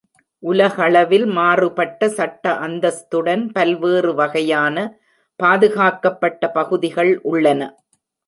[0.43, 4.75] உலகளவில், மாறுபட்ட சட்ட அந்தஸ்துடன் பல்வேறு வகையான
[5.39, 7.61] பாதுகாக்கப்பட்ட பகுதிகள் உள்ளன.